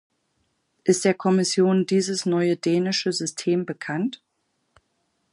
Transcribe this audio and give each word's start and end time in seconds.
Ist 0.83 1.05
der 1.05 1.13
Kommission 1.13 1.85
dieses 1.85 2.25
neue 2.25 2.57
dänische 2.57 3.13
System 3.13 3.67
bekannt? 3.67 4.19